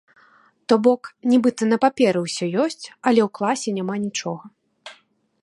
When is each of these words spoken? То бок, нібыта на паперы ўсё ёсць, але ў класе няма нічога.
То 0.71 0.75
бок, 0.85 1.01
нібыта 1.33 1.63
на 1.71 1.77
паперы 1.83 2.19
ўсё 2.25 2.45
ёсць, 2.65 2.85
але 3.07 3.21
ў 3.27 3.29
класе 3.41 3.69
няма 3.79 3.95
нічога. 4.09 4.45